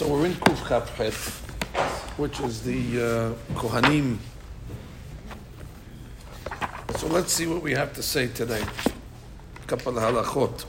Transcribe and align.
So 0.00 0.08
we're 0.08 0.26
in 0.26 0.32
Kuf 0.32 0.56
Chafchet, 0.68 1.14
which 2.18 2.40
is 2.40 2.62
the 2.62 3.34
uh, 3.52 3.54
Kohanim. 3.54 4.18
So 6.96 7.06
let's 7.08 7.32
see 7.32 7.46
what 7.46 7.62
we 7.62 7.72
have 7.72 7.92
to 7.94 8.02
say 8.02 8.28
today. 8.28 8.62
Couple 9.66 9.96
of 9.98 10.02
halachot. 10.02 10.64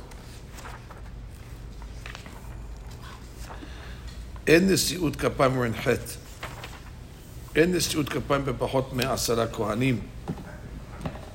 אין 4.47 4.71
נשיאות 4.71 5.15
כפיים 5.15 5.57
we're 5.57 5.65
in 5.65 5.73
חטא. 5.73 6.13
אין 7.55 7.75
נשיאות 7.75 8.09
כפיים 8.09 8.45
בפחות 8.45 8.93
מעשרה 8.93 9.47
כהנים. 9.47 9.99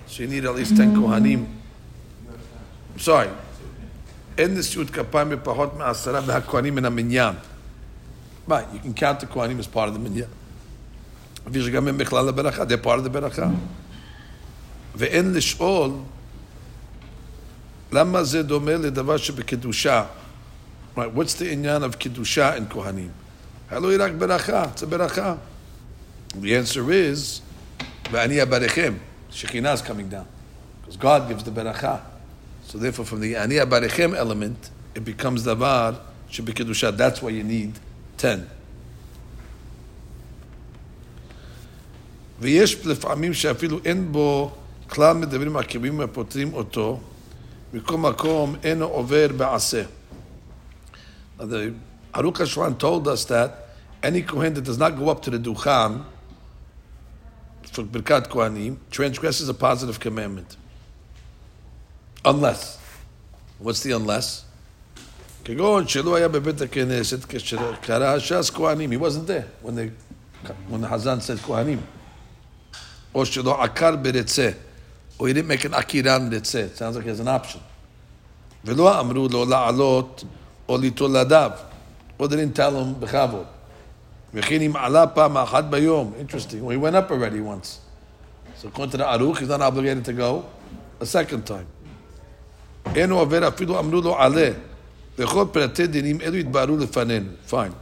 So 0.09 0.21
you 0.23 0.29
need 0.29 0.45
at 0.45 0.55
least 0.55 0.77
10 0.77 0.95
כהנים. 0.95 1.47
sorry. 2.99 3.29
אין 4.39 4.55
נשיאות 4.59 4.91
כפיים 4.91 5.29
בפחות 5.29 5.77
מעשרה 5.77 6.21
מהכהנים 6.21 6.75
מן 6.75 6.85
המניין. 6.85 7.35
Right, 8.47 8.67
you 8.73 8.81
can 8.81 8.95
count 8.95 9.21
the 9.21 9.27
Kohanim 9.27 9.59
as 9.59 9.67
part 9.67 9.89
of 9.89 9.95
the 9.95 10.01
minyan. 10.01 10.29
ויש 11.47 11.69
גם 11.69 11.89
הם 11.89 11.99
בכלל 11.99 12.27
לברכה, 12.27 12.63
they're 12.63 12.85
part 12.85 12.99
of 12.99 13.05
the 13.05 13.09
ברכה. 13.09 13.49
ואין 14.95 15.33
לשאול 15.33 15.91
למה 17.93 18.25
זה 18.25 18.43
דומה 18.43 18.75
לדבר 18.75 19.17
שבקדושה. 19.17 20.05
Right, 20.97 21.15
what's 21.15 21.35
the 21.35 21.53
עניין 21.53 21.83
of 21.83 21.97
קדושה 21.97 22.57
in 22.57 22.61
כהנים? 22.71 23.11
הלוא 23.71 23.91
היא 23.91 23.99
רק 24.01 24.13
ברכה, 24.13 24.65
it's 24.75 24.83
a 24.83 24.87
ברכה. 24.87 25.35
The 26.35 26.55
answer 26.55 26.91
is, 26.91 27.41
ואני 28.11 28.43
אברכם, 28.43 28.95
שכינה 29.31 29.75
is 29.75 29.83
coming 29.83 30.09
down. 30.11 30.27
Because 30.85 30.97
God 30.97 31.29
gives 31.29 31.45
the 31.45 31.51
ברכה. 31.51 31.97
So 32.69 32.79
therefore 32.79 33.05
from 33.05 33.21
the 33.21 33.37
אני 33.37 33.63
אברכם 33.63 34.15
element, 34.15 34.71
it 34.99 35.05
becomes 35.05 35.43
דבר 35.45 35.93
שבקדושה. 36.29 36.91
That's 36.91 37.21
why 37.23 37.31
you 37.31 37.45
need 37.45 37.79
10. 38.19 38.39
ויש 42.41 42.87
לפעמים 42.87 43.35
שאפילו 43.35 43.79
אין 43.85 44.13
בו 44.13 44.53
כלל 44.89 45.17
מדברים 45.17 45.57
עקיבים 45.57 46.01
הפותרים 46.01 46.55
אותו, 46.55 47.01
מכל 47.73 47.97
מקום 47.97 48.57
אינו 48.65 48.85
עובר 48.87 49.29
בעשה. 49.37 49.83
Now 51.39 51.45
the 51.45 51.75
Aruch 52.15 52.39
HaShulchan 52.39 52.79
told 52.79 53.09
us 53.09 53.25
that 53.25 53.69
any 54.03 54.23
Kohen 54.23 54.55
that 54.55 54.65
does 54.65 54.79
not 54.79 54.99
go 54.99 55.09
up 55.09 55.23
to 55.23 55.31
the 55.31 55.39
Duchan 55.39 56.05
for 57.73 57.85
Birkat 57.85 58.29
Kohanim 58.29 58.77
transgresses 58.91 59.49
a 59.49 59.55
positive 59.55 59.99
commandment. 59.99 60.57
Unless. 62.25 62.79
What's 63.59 63.83
the 63.83 63.93
unless? 63.93 64.45
כגון 65.47 65.89
שלא 65.89 66.17
היה 66.17 66.29
בבית 66.29 66.61
הכנסת 66.61 67.25
כאשר 67.25 67.73
קרא 67.81 68.19
ש"ס 68.19 68.51
כהנים, 68.51 68.93
he 68.93 68.97
wasn't 68.97 69.27
there 69.27 69.67
when, 69.67 69.75
they, 69.75 69.91
when 70.71 70.81
the 70.81 70.89
Hazan 70.89 71.21
said 71.21 71.47
כהנים. 71.47 71.79
או 73.15 73.27
שלא 73.27 73.63
עקר 73.63 73.97
ברצה, 73.97 74.51
or 75.19 75.23
he 75.23 75.33
didn't 75.33 75.49
make 75.49 75.65
an 75.65 75.75
עקירן 75.75 76.31
רצה, 76.33 76.67
it 76.75 76.79
sounds 76.79 76.97
like 76.97 77.05
he 77.05 77.09
has 77.09 77.21
an 77.21 77.29
option. 77.29 77.59
ולא 78.65 79.01
אמרו 79.01 79.29
לו 79.29 79.45
לעלות 79.45 80.25
או 80.69 80.79
ליטול 80.79 81.19
לידיו, 81.19 81.51
or 82.21 82.23
they 82.23 82.37
didn't 82.37 82.57
tell 82.57 82.73
him 82.73 83.01
בכבוד. 83.01 83.45
וכן 84.35 84.61
אם 84.61 84.77
עלה 84.77 85.07
פעם 85.07 85.37
אחת 85.37 85.65
ביום, 85.65 86.13
interesting, 86.21 86.63
well, 86.65 86.71
he 86.71 86.77
went 86.77 86.95
up 86.95 87.11
already 87.11 87.41
once. 87.41 87.81
So 88.61 88.69
according 88.69 88.93
to 88.93 88.97
the 88.99 89.05
Aruch, 89.05 89.39
he's 89.39 89.49
not 89.49 89.61
obligated 89.61 90.05
to 90.05 90.13
go 90.13 90.45
a 91.01 91.07
second 91.07 91.47
time. 91.47 91.67
אין 92.95 93.11
הוא 93.11 93.21
עובר 93.21 93.49
אפילו 93.49 93.79
אמרו 93.79 94.01
לו 94.01 94.19
עלה. 94.19 94.51
וכל 95.19 95.47
פרטי 95.53 95.87
דינים 95.87 96.21
אלו 96.21 96.37
התבהרו 96.37 96.77
לפנינו, 96.77 97.31
פיין. 97.49 97.73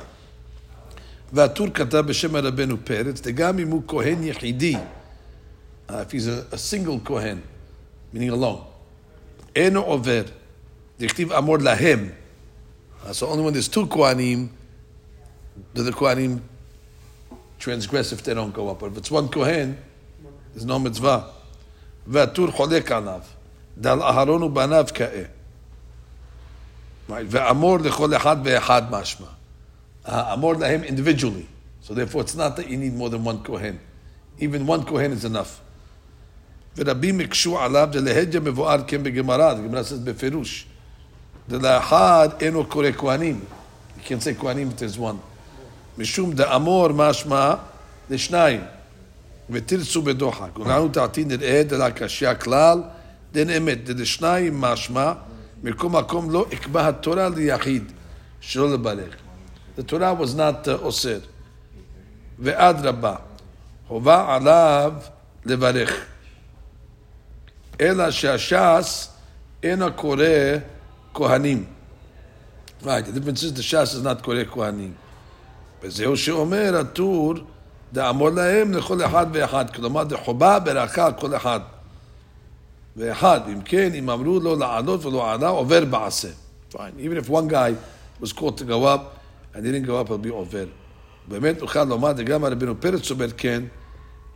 והטור 1.32 1.66
כתב 1.74 1.98
בשם 2.06 2.36
הרבנו 2.36 2.76
פרץ, 2.84 3.20
וגם 3.24 3.58
אם 3.58 3.70
הוא 3.70 3.82
כהן 3.88 4.22
יחידי, 4.22 4.76
uh, 4.76 5.92
if 5.92 6.12
he's 6.12 6.26
a, 6.26 6.54
a 6.54 6.58
single 6.58 7.08
כהן, 7.08 7.38
meaning 8.14 8.30
alone, 8.30 8.62
אינו 9.56 9.80
עובר, 9.80 10.22
דכתיב 11.00 11.32
אמור 11.32 11.58
להם, 11.58 12.08
uh, 13.04 13.06
so 13.06 13.26
only 13.26 13.42
when 13.42 13.54
there's 13.54 13.74
two 13.74 13.86
כהנים, 13.94 14.48
do 15.74 15.82
the 15.82 15.92
כהנים 15.92 16.38
transgress 17.58 18.12
if 18.12 18.22
they 18.24 18.34
don't 18.34 18.54
go 18.54 18.68
up, 18.68 18.80
but 18.80 18.86
if 18.86 18.98
it's 18.98 19.10
one 19.10 19.28
כהן, 19.28 19.74
there's 20.54 20.64
no 20.64 20.78
מצווה. 20.78 21.20
והטור 22.06 22.50
חולק 22.50 22.92
עליו, 22.92 23.20
דל 23.78 24.02
אהרון 24.02 24.42
ובניו 24.42 24.86
כאה. 24.94 25.22
Right. 27.08 27.12
ואמור 27.28 27.78
לכל 27.78 28.16
אחד 28.16 28.36
ואחד 28.44 28.82
משמע. 28.90 29.26
אמור 30.08 30.54
להם 30.54 30.82
individually. 30.84 31.46
So 31.86 31.94
therefore 31.94 32.22
it's 32.22 32.34
not 32.34 32.56
that 32.56 32.68
you 32.68 32.76
need 32.76 32.94
more 32.94 33.08
than 33.08 33.24
one 33.24 33.42
Kohen. 33.42 33.78
Even 34.38 34.66
one 34.66 34.84
Kohen 34.84 35.12
is 35.12 35.24
enough. 35.24 35.60
ורבים 36.76 37.20
הקשו 37.20 37.58
עליו 37.58 37.88
דלהג'ה 37.92 38.40
מבואר 38.40 38.82
כן 38.86 39.02
בגמרא, 39.02 39.54
the 39.54 39.56
Gemara 39.56 39.90
says 39.90 40.04
בפירוש. 40.04 40.66
דלאחד 41.48 42.28
אינו 42.40 42.66
קורא 42.66 42.88
כהנים. 42.96 43.40
You 43.98 44.08
can't 44.08 44.22
say 44.22 44.40
כהנים 44.40 44.70
if 44.70 44.80
there's 44.80 44.98
one. 44.98 45.16
משום 45.98 46.32
דאמור 46.32 46.88
משמע 46.88 47.54
לשניים. 48.10 48.60
ותרצו 49.50 50.02
בדוחק. 50.02 50.58
ולנו 50.58 50.88
תעתיד 50.88 51.32
נראה 51.32 51.62
דלה 51.66 51.90
קשיא 51.90 52.34
כלל, 52.34 52.82
דן 53.32 53.50
אמת, 53.50 53.84
דלשניים 53.84 54.60
משמע 54.60 55.12
מכל 55.63 55.89
מקום 55.89 56.31
לא 56.31 56.45
אקבע 56.53 56.87
התורה 56.87 57.29
ליחיד 57.29 57.91
שלא 58.41 58.73
לברך. 58.73 59.15
Torah 59.77 60.13
was 60.21 60.35
not 60.35 60.67
uh, 60.67 60.69
אוסר. 60.81 61.19
ואדרבה, 62.39 63.15
חובה 63.87 64.35
עליו 64.35 64.93
לברך. 65.45 66.05
אלא 67.81 68.11
שהש"ס 68.11 69.09
אינו 69.63 69.93
קורא 69.93 70.25
כהנים. 71.13 71.65
Right, 72.83 73.05
the 73.05 73.11
difference 73.11 73.43
is 73.43 73.57
the 73.57 73.61
ש"ס 73.61 73.95
is 73.95 74.03
not 74.03 74.23
קורא 74.23 74.43
כהנים. 74.51 74.93
וזהו 75.83 76.17
שאומר 76.17 76.77
הטור, 76.79 77.33
דאמור 77.93 78.29
להם 78.29 78.73
לכל 78.73 79.05
אחד 79.05 79.25
ואחד. 79.33 79.69
כלומר, 79.69 80.03
דחובה 80.03 80.59
ברכה 80.59 81.11
כל 81.11 81.35
אחד. 81.35 81.59
ואחד, 82.96 83.40
אם 83.48 83.60
כן, 83.60 83.94
אם 83.94 84.10
אמרו 84.10 84.40
לו 84.40 84.56
לעלות 84.56 85.04
ולא 85.04 85.32
עלה, 85.32 85.48
עובר 85.48 85.84
בעשה. 85.84 86.28
Fine. 86.72 86.76
Even 86.98 87.16
if 87.24 87.28
one 87.28 87.48
guy 87.48 87.74
was 88.20 88.32
called 88.32 88.56
to 88.58 88.64
go 88.64 88.84
up, 88.84 89.00
and 89.54 89.64
didn't 89.64 89.86
go 89.86 90.00
up, 90.00 90.08
he'll 90.08 90.18
be 90.18 90.30
עובר. 90.30 90.66
באמת 91.28 91.60
נוכל 91.60 91.84
לומר, 91.84 92.12
וגם 92.16 92.44
רבנו 92.44 92.80
פרץ 92.80 93.10
אומר 93.10 93.30
כן, 93.36 93.62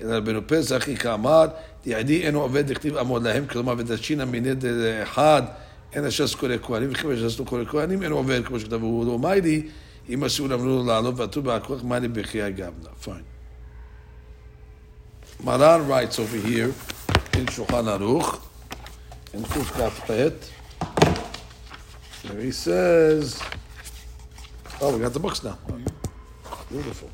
אלא 0.00 0.16
רבנו 0.16 0.40
פרץ 0.46 0.72
אחי 0.72 0.96
כאמר, 0.96 1.46
יעדי 1.86 2.26
אינו 2.26 2.42
עובד 2.42 2.70
לכתיב 2.70 2.96
אמור 2.96 3.18
להם, 3.18 3.46
כלומר, 3.46 3.74
ודשינא 3.78 4.24
מיני 4.24 4.50
אחד, 5.02 5.42
אין 5.92 6.04
הש"ס 6.04 6.34
קורא 6.34 6.52
כהנים, 6.62 6.88
וכיוון 6.92 7.16
שהש"ס 7.16 7.40
לא 7.40 7.44
קורא 7.44 7.64
כהנים, 7.64 8.02
אין 8.02 8.12
עובר, 8.12 8.42
כמו 8.42 8.60
שכתב, 8.60 8.82
הוא 8.82 9.06
לא 9.06 9.18
מיידי, 9.18 9.62
אם 10.08 10.24
אסור 10.24 10.54
אמרו 10.54 10.66
לו 10.66 10.84
לעלות, 10.84 11.14
ועטו 11.16 11.42
בעכוח 11.42 11.82
מיידי 11.82 12.08
בחיי 12.08 12.52
גבנה. 12.52 12.88
Fine. 13.04 13.24
Maran 15.44 15.88
writes 15.88 16.18
over 16.18 16.36
here, 16.36 16.72
in 17.34 17.46
Shulchan 17.46 17.86
Aruch, 17.98 18.38
in 19.33 19.43
Kuf 19.43 20.49
There 22.23 22.41
he 22.41 22.51
says, 22.51 23.41
"Oh, 24.81 24.95
we 24.95 25.01
got 25.01 25.13
the 25.13 25.19
books 25.19 25.43
now. 25.43 25.57
Beautiful." 26.69 27.09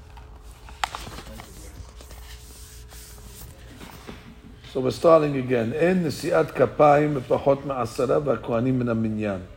So 4.71 4.81
we're 4.81 4.91
starting 4.91 5.37
again. 5.37 5.71
In 5.73 6.03
the 6.03 6.09
siat 6.09 6.51
Kapayim 6.51 7.21
Pachot 7.21 7.63
Ma'asara 7.63 8.19
V'Kohanim 8.21 8.83
Min 8.83 9.01
Minyan. 9.01 9.47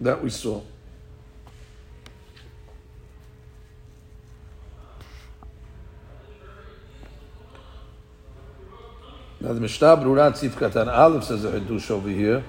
That 0.00 0.22
we 0.22 0.28
saw. 0.28 0.60
Now 9.44 9.52
the 9.52 9.60
Mishnah 9.60 9.98
Berurah 9.98 10.32
Katan 10.32 10.88
Aleph 10.88 11.24
says 11.24 11.44
a 11.44 11.50
Hiddush 11.50 11.90
over 11.90 12.08
here. 12.08 12.42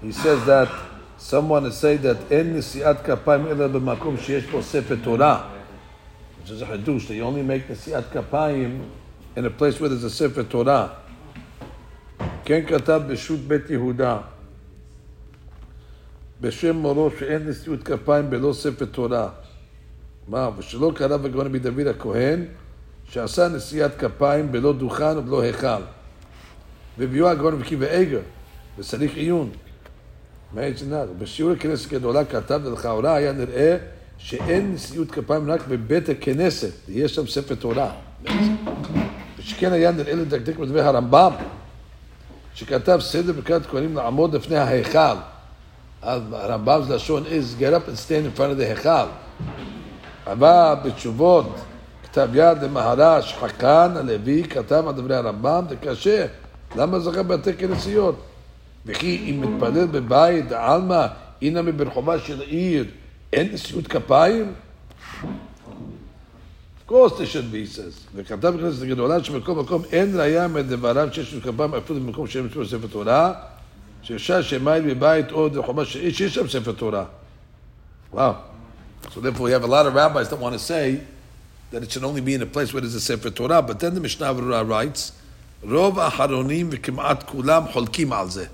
He 0.00 0.12
says 0.12 0.42
that 0.46 0.72
someone 1.18 1.70
say 1.72 1.98
that 1.98 2.32
in 2.32 2.54
Nisiat 2.54 3.04
Kapayim 3.04 3.50
Ela 3.50 3.68
B'Makom 3.68 4.16
Sheyesh 4.16 4.50
Bo 4.50 4.62
Sefer 4.62 4.96
Torah, 4.96 5.50
which 6.40 6.52
is 6.52 6.62
a 6.62 6.64
Hiddush, 6.64 7.08
they 7.08 7.20
only 7.20 7.42
make 7.42 7.68
the 7.68 7.74
Nisiat 7.74 8.04
Kapayim 8.04 8.88
in 9.36 9.44
a 9.44 9.50
place 9.50 9.78
where 9.78 9.90
there's 9.90 10.02
a 10.02 10.08
Sefer 10.08 10.44
Torah. 10.44 10.96
Ken 12.46 12.64
Katab 12.64 13.06
B'Shut 13.06 13.46
Bet 13.46 13.66
Yehuda 13.66 14.24
B'Shem 16.40 16.80
Moro 16.80 17.10
She'en 17.10 17.44
Nisiat 17.44 17.82
Kapayim 17.82 18.30
Belo 18.30 18.54
Sefer 18.54 18.86
Torah 18.86 19.34
Ma, 20.26 20.50
V'Shelo 20.50 20.96
Karav 20.96 21.26
Agon 21.26 21.52
Bidavid 21.52 21.92
HaKohen 21.92 21.98
Ma, 21.98 21.98
V'Shelo 21.98 22.08
Karav 22.08 22.14
Agon 22.24 22.56
שעשה 23.12 23.48
נשיאת 23.48 23.90
כפיים 23.98 24.52
בלא 24.52 24.72
דוכן 24.72 25.18
ובלא 25.18 25.40
היכל. 25.40 25.82
והביאו 26.98 27.28
הגאון 27.28 27.62
עקיבא 27.62 27.86
איגר, 27.86 28.20
וצריך 28.78 29.16
עיון. 29.16 29.50
מה 30.52 30.64
יש 30.64 30.82
לנהל? 30.82 31.08
בשיעור 31.18 31.52
הכנסת 31.52 31.90
גדולה 31.90 32.24
כתב, 32.24 32.60
ולכאורה 32.64 33.14
היה 33.14 33.32
נראה 33.32 33.76
שאין 34.18 34.72
נשיאות 34.74 35.10
כפיים 35.10 35.50
רק 35.50 35.60
בבית 35.68 36.08
הכנסת, 36.08 36.70
יש 36.88 37.14
שם 37.14 37.26
ספר 37.26 37.54
תורה. 37.54 37.90
ושכן 39.38 39.72
היה 39.72 39.90
נראה 39.90 40.14
לדקדק 40.14 40.56
בדברי 40.56 40.80
הרמב"ם, 40.80 41.32
שכתב 42.54 42.98
סדר 43.02 43.32
ברכת 43.32 43.66
כהנים 43.66 43.96
לעמוד 43.96 44.34
לפני 44.34 44.56
ההיכל. 44.56 45.16
אז 46.02 46.22
הרמב"ם 46.32 46.82
זה 46.86 46.94
לשון 46.94 47.22
is 47.24 47.60
get 47.60 47.74
up 47.74 47.88
and 47.88 48.08
stand. 48.08 48.86
אבל 50.26 50.74
בתשובות 50.84 51.56
כתב 52.12 52.28
יד 52.34 52.62
למהר"ש 52.62 53.34
חכן 53.34 53.96
הלוי 53.96 54.44
כתב 54.44 54.84
על 54.86 54.94
דברי 54.94 55.16
הרמב"ם, 55.16 55.64
זה 55.68 55.76
קשה. 55.76 56.26
למה 56.76 56.98
זכה 56.98 57.22
בתי 57.22 57.54
כנסיות? 57.54 58.22
וכי 58.86 59.30
אם 59.30 59.40
מתפלל 59.40 59.86
בבית, 59.86 60.52
עלמא, 60.52 61.06
הנה 61.42 61.62
מברחובה 61.62 62.18
של 62.18 62.40
עיר, 62.40 62.84
אין 63.32 63.52
נשיאות 63.52 63.86
כפיים? 63.86 64.52
Course 66.88 67.12
there 67.12 67.26
should 67.26 67.52
be, 67.52 67.76
says. 67.76 68.14
וכתב 68.14 68.48
בכנסת 68.48 68.82
הגדולה 68.82 69.24
שבכל 69.24 69.52
מקום 69.52 69.82
אין 69.92 70.20
ראייה 70.20 70.48
מדבריו 70.48 71.08
שיש 71.12 71.26
נשיאות 71.26 71.44
כפיים 71.44 71.74
אפילו 71.74 72.00
במקום 72.00 72.26
שאין 72.26 72.44
מצוות 72.44 72.68
ספר 72.68 72.86
תורה, 72.86 73.32
שאפשר 74.02 74.42
שמיים 74.42 74.86
בבית 74.86 75.32
או 75.32 75.50
ברחובה 75.50 75.84
של 75.84 76.00
עיר 76.00 76.12
שיש 76.12 76.34
שם 76.34 76.48
ספר 76.48 76.72
תורה. 76.72 77.04
Wow. 78.14 78.18
So 79.14 79.20
therefore 79.20 79.46
we 79.46 79.52
have 79.52 79.62
a 79.62 79.66
lot 79.66 79.86
of 79.86 79.94
rabbis 79.94 80.28
that 80.28 80.40
want 80.40 80.52
to 80.52 80.58
say 80.58 81.00
that 81.71 81.83
it 81.83 81.91
should 81.91 82.03
only 82.03 82.21
be 82.21 82.33
in 82.33 82.41
a 82.41 82.45
place 82.45 82.73
where 82.73 82.81
there's 82.81 82.95
a 82.95 83.01
Sefer 83.01 83.29
Torah, 83.29 83.61
but 83.61 83.79
then 83.79 83.93
the 83.95 83.99
Mishnah 83.99 84.33
Berurah 84.33 84.67
writes, 84.67 85.11
רוב 85.63 85.99
האחרונים 85.99 86.69
וכמעט 86.71 87.23
כולם 87.23 87.63
חולקים 87.73 88.13
על 88.13 88.29
זה. 88.29 88.45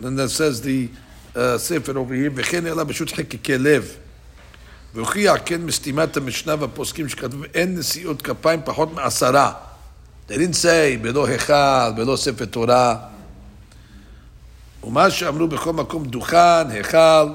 Then 0.00 0.16
that 0.16 0.30
says 0.30 0.60
the 0.60 0.88
uh, 1.34 1.58
Sefer 1.58 1.96
over 1.96 2.14
here, 2.14 2.32
וכן 2.34 2.66
אלא 2.66 2.84
פשוט 2.88 3.12
חקקי 3.12 3.58
לב. 3.58 3.96
והוכיח 4.94 5.36
כן 5.44 5.60
מסתימת 5.60 6.16
המשנה 6.16 6.54
והפוסקים 6.60 7.08
שכתבו 7.08 7.44
אין 7.54 7.78
נשיאות 7.78 8.22
כפיים 8.22 8.60
פחות 8.64 8.92
מעשרה. 8.92 9.52
They 10.28 10.32
didn't 10.32 10.62
say 10.62 11.02
בלא 11.02 11.26
היכל, 11.26 11.92
בלא 11.96 12.16
ספר 12.16 12.44
תורה. 12.44 12.96
ומה 14.84 15.10
שאמרו 15.10 15.48
בכל 15.48 15.72
מקום 15.72 16.04
דוכן, 16.04 16.70
היכל, 16.70 17.26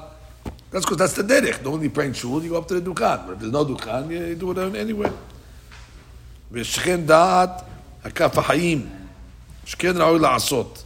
That's 0.70 0.84
because 0.84 0.98
that's 0.98 1.12
the 1.14 1.22
derech. 1.22 1.62
Normally 1.62 1.88
praying 1.88 2.14
shul, 2.14 2.42
you 2.42 2.50
go 2.50 2.58
up 2.58 2.68
to 2.68 2.80
the 2.80 2.90
dukhan. 2.90 3.26
But 3.26 3.32
if 3.34 3.38
there's 3.40 3.52
no 3.52 3.64
dukhan, 3.64 4.10
you 4.10 4.34
do 4.34 4.50
it 4.50 4.76
anywhere. 4.76 5.12
ושכן 6.52 7.06
דעת 7.06 7.62
הכף 8.04 8.38
החיים, 8.38 8.88
שכן 9.64 9.96
ראוי 9.96 10.18
לעשות. 10.18 10.84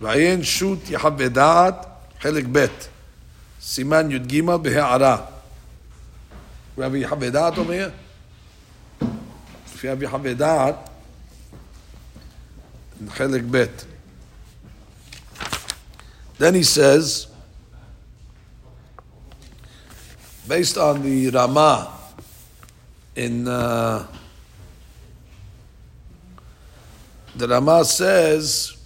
ועיין 0.00 0.42
שו"ת 0.42 0.90
יחווה 0.90 1.28
דעת, 1.28 1.86
חלק 2.20 2.44
ב', 2.52 2.66
סימן 3.62 4.10
י"ג 4.10 4.40
בהערה. 4.62 5.16
רבי 6.78 6.98
יחווה 6.98 7.30
דעת 7.30 7.58
אומר? 7.58 7.88
לפי 9.74 9.88
רבי 9.88 10.04
יחווה 10.04 10.34
דעת, 10.34 10.90
חלק 13.08 13.42
ב'. 13.50 13.64
Then 16.38 16.54
he 16.54 16.64
says, 16.64 17.28
based 20.46 20.76
on 20.76 21.02
the 21.02 21.30
Rama 21.30 21.92
in 23.16 23.48
uh, 23.48 24.06
the 27.36 27.48
Rama 27.48 27.84
says 27.84 28.76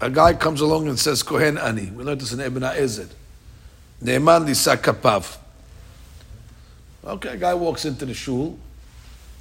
a 0.00 0.10
guy 0.10 0.34
comes 0.34 0.60
along 0.60 0.88
and 0.88 0.98
says 0.98 1.22
Kohen 1.22 1.58
Ani. 1.58 1.90
We 1.90 2.04
learned 2.04 2.20
this 2.20 2.32
in 2.32 2.40
Ibn 2.40 2.62
Ezer. 2.64 3.08
Ne'eman 4.02 4.46
lisa 4.46 4.76
kapav. 4.76 5.36
Okay, 7.04 7.30
a 7.30 7.36
guy 7.36 7.54
walks 7.54 7.84
into 7.84 8.06
the 8.06 8.14
shul, 8.14 8.58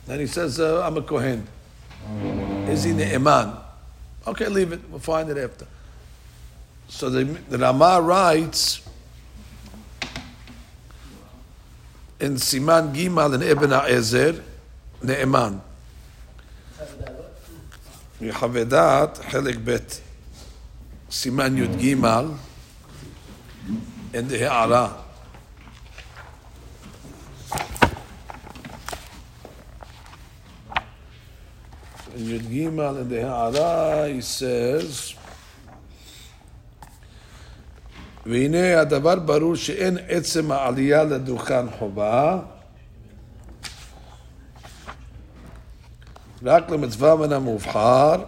and 0.08 0.20
he 0.20 0.28
says, 0.28 0.60
uh, 0.60 0.82
"I'm 0.86 0.98
a 0.98 1.02
Kohen." 1.02 1.48
Is 2.68 2.84
he 2.84 2.92
Ne'eman? 2.92 3.58
Okay, 4.28 4.48
leave 4.48 4.72
it. 4.72 4.82
We'll 4.90 5.00
find 5.00 5.30
it 5.30 5.38
after. 5.38 5.66
So 6.88 7.10
the, 7.10 7.24
the 7.24 7.58
Rama 7.58 8.02
writes 8.02 8.82
in 12.20 12.36
Siman 12.36 12.94
Gimal 12.94 13.34
and 13.34 13.44
Ibn 13.44 13.72
Ezer, 13.72 14.44
Ne'eman. 15.04 15.62
Yechaveh 18.22 18.66
Da'at, 18.66 19.16
Chelik 19.30 19.64
Bet, 19.64 20.02
Siman 21.10 21.56
Yud 21.56 21.80
Gimal, 21.80 22.38
And 24.14 24.28
the 24.28 24.38
He'ara. 24.38 24.98
Yud 32.18 32.42
Gimal, 32.42 33.02
and 33.02 33.10
the 33.10 33.22
He'ara, 33.22 34.10
he 34.10 34.20
says, 34.20 35.16
והנה 38.26 38.80
הדבר 38.82 39.16
ברור 39.16 39.56
שאין 39.56 39.98
עצם 40.08 40.52
העלייה 40.52 41.04
לדוכן 41.04 41.70
חובה, 41.80 42.40
רק 46.44 46.70
למצווה 46.70 47.16
מן 47.16 47.34
המובחר. 47.34 48.24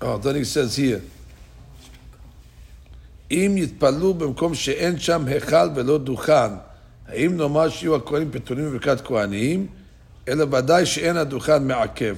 Oh, 0.00 0.18
then 0.22 0.34
he 0.34 0.44
says 0.44 0.76
here, 0.76 1.00
אם 3.30 3.54
יתפללו 3.56 4.14
במקום 4.14 4.54
שאין 4.54 4.98
שם 4.98 5.24
היכל 5.26 5.68
ולא 5.74 5.98
דוכן, 5.98 6.52
האם 7.08 7.36
נאמר 7.36 7.68
שיהיו 7.68 7.96
הכהנים 7.96 8.30
פטורים 8.32 8.70
בברכת 8.70 9.06
כהנים, 9.06 9.66
אלא 10.28 10.44
ודאי 10.50 10.86
שאין 10.86 11.16
הדוכן 11.16 11.66
מעכב. 11.66 12.16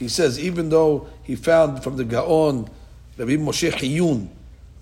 He 0.00 0.08
says, 0.08 0.38
even 0.38 0.68
though 0.70 1.06
he 1.23 1.35
found 1.35 1.83
from 1.83 1.97
the 1.97 2.03
Gaon, 2.03 2.69
Rabbi 3.17 3.33
Moshe 3.33 3.71
Chiyun, 3.71 4.27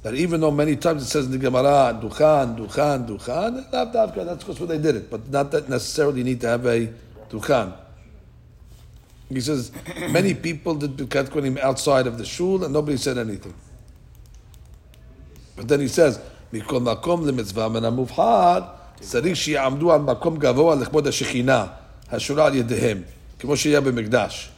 that 0.03 0.13
even 0.13 0.39
though 0.41 0.51
many 0.51 0.75
times 0.75 1.03
it 1.03 1.07
says 1.07 1.25
in 1.25 1.31
the 1.31 1.37
Gemara, 1.37 1.99
Duchan, 2.01 2.57
Duchan, 2.57 3.07
Duchan, 3.07 3.71
that's 3.71 4.43
because 4.43 4.59
what 4.59 4.69
they 4.69 4.77
did 4.77 4.95
it, 4.95 5.09
but 5.09 5.27
not 5.29 5.51
that 5.51 5.67
necessarily 5.69 6.23
need 6.23 6.39
to 6.41 6.47
have 6.47 6.65
a 6.65 6.91
Duchan. 7.29 7.73
He 9.29 9.41
says, 9.41 9.71
many 10.09 10.33
people 10.33 10.75
did 10.75 10.95
Birkat 10.95 11.25
Kohanim 11.25 11.59
outside 11.59 12.07
of 12.07 12.17
the 12.17 12.23
shul 12.23 12.63
and 12.63 12.71
nobody 12.73 12.95
said 12.95 13.17
anything. 13.17 13.53
But 15.55 15.67
then 15.67 15.81
he 15.81 15.87
says, 15.87 16.19
מכל 16.53 16.79
מקום 16.79 17.27
למצווה 17.27 17.69
מן 17.69 17.83
המובחר, 17.83 18.59
צריך 18.99 19.35
שיעמדו 19.35 19.93
על 19.93 20.01
מקום 20.01 20.37
גבוה 20.37 20.75
לכבוד 20.75 21.07
השכינה, 21.07 21.65
השורה 22.11 22.45
על 22.45 22.55
ידיהם, 22.55 23.01
כמו 23.39 23.57
שיהיה 23.57 23.81
במקדש. 23.81 24.49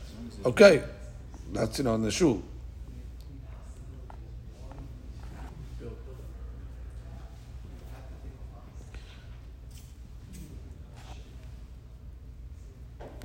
Okay, 0.46 0.82
That's 1.55 1.79
it 1.79 1.87
on 1.87 2.03
the 2.03 2.11
shul. 2.11 2.43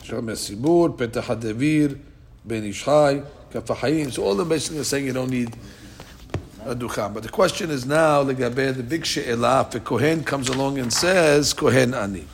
Shem 0.04 0.28
Sibur, 0.28 0.96
Petah 0.96 1.24
hadavir 1.24 1.98
Ben 2.46 2.64
Ish 2.66 2.84
Chai, 2.84 3.24
Kafahayim. 3.52 4.12
So 4.12 4.24
all 4.24 4.36
the 4.36 4.46
basically 4.46 4.78
are 4.78 4.84
saying 4.84 5.08
you 5.08 5.14
don't 5.14 5.32
need 5.32 5.56
a 6.66 6.76
duchan. 6.76 7.16
But 7.16 7.24
the 7.24 7.30
question 7.30 7.72
is 7.72 7.88
now, 7.88 8.24
Legabe, 8.24 8.76
the 8.78 8.84
big 8.84 9.08
she'elah, 9.08 9.70
if 9.74 9.84
Kohen 9.84 10.24
comes 10.24 10.50
along 10.50 10.78
and 10.78 10.94
says, 10.94 11.52
Kohen 11.54 11.96
Ani. 11.96 12.28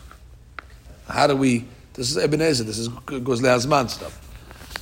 How 1.07 1.27
do 1.27 1.37
we, 1.37 1.63
this 1.93 2.11
is 2.11 2.17
Ebenezer, 2.17 2.65
this 2.65 2.79
is 2.79 2.89
goes 2.89 3.41
Leazman 3.41 3.89
stuff. 3.89 4.24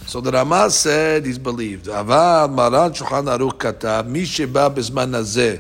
So 0.07 0.22
the 0.22 0.31
Rama 0.31 0.69
said 0.69 1.25
he's 1.25 1.38
believed. 1.38 1.89
אבל 1.89 2.45
מרן 2.51 2.93
שולחן 2.93 3.27
ערוך 3.27 3.53
כתב, 3.60 4.05
מי 4.07 4.25
שבא 4.25 4.67
בזמן 4.67 5.15
הזה 5.15 5.55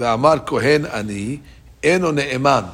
ואמר 0.00 0.34
כהן 0.46 0.84
אני, 0.84 1.38
אינו 1.82 2.12
נאמן. 2.12 2.64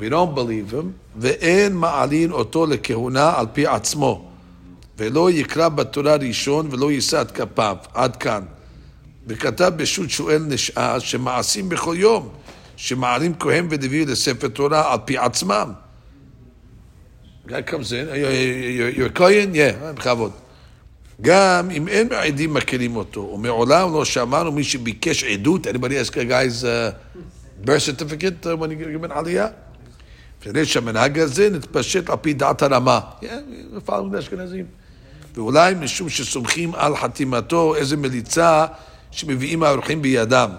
We 0.00 0.10
don't 0.10 0.34
believe 0.34 0.72
him, 0.72 0.86
ואין 1.16 1.76
מעלין 1.76 2.32
אותו 2.32 2.66
לכהונה 2.66 3.32
על 3.36 3.46
פי 3.52 3.66
עצמו. 3.66 4.28
ולא 4.98 5.30
יקרא 5.30 5.68
בתורה 5.68 6.16
ראשון 6.16 6.68
ולא 6.70 6.92
יישא 6.92 7.20
את 7.20 7.30
כפיו. 7.30 7.76
עד 7.94 8.16
כאן. 8.16 8.42
וכתב 9.26 9.72
בשו"ת 9.76 10.10
שואל 10.10 10.42
נשאל 10.48 11.00
שמעשים 11.00 11.68
בכל 11.68 11.94
יום, 11.98 12.28
שמעלים 12.76 13.34
כהן 13.38 13.66
ולוי 13.70 14.04
לספר 14.04 14.48
תורה 14.48 14.92
על 14.92 14.98
פי 15.04 15.18
עצמם. 15.18 15.72
guy 17.47 17.61
comes 17.61 17.91
in, 17.91 18.07
you're 18.97 19.05
a 19.05 19.09
כהן? 19.09 19.53
Yeah, 19.53 19.93
בכבוד. 19.95 20.31
גם 21.21 21.71
אם 21.71 21.87
אין 21.87 22.11
עדים 22.11 22.53
מכירים 22.53 22.95
אותו, 22.95 23.31
ומעולם 23.33 23.93
לא 23.93 24.05
שמענו 24.05 24.51
מי 24.51 24.63
שביקש 24.63 25.23
עדות, 25.23 25.67
anybody 25.67 26.09
ask 26.09 26.13
a 26.13 26.15
guy's 26.15 26.63
uh, 26.63 26.91
birth 27.65 27.81
certificate 27.81 28.45
uh, 28.45 28.55
when 28.55 28.71
you 28.71 28.75
give 28.75 29.03
an 29.03 29.11
עלייה? 29.11 29.47
כדי 30.41 30.65
שהמנהג 30.65 31.19
הזה 31.19 31.49
נתפשט 31.49 32.09
על 32.09 32.15
פי 32.21 32.33
דעת 32.33 32.61
הרמה. 32.61 32.99
פעם 33.85 34.13
לאשכנזים. 34.13 34.65
ואולי 35.35 35.73
משום 35.73 36.09
שסומכים 36.09 36.75
על 36.75 36.95
חתימתו 36.95 37.75
איזה 37.75 37.97
מליצה 37.97 38.65
שמביאים 39.11 39.63
האורחים 39.63 40.01
בידם. 40.01 40.49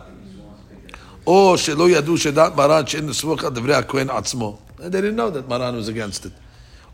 או 1.26 1.58
שלא 1.58 1.90
ידעו 1.90 2.16
שדעת 2.16 2.56
מרן 2.56 2.87
שאין 2.87 3.08
לסמוך 3.08 3.44
על 3.44 3.50
דברי 3.50 3.75
הכהן 3.75 4.10
עצמו. 4.10 4.58
They 4.78 4.82
didn't 4.82 5.16
know 5.16 5.30
that 5.30 5.48
Maran 5.48 5.76
was 5.76 5.88
against 5.88 6.26
it. 6.26 6.41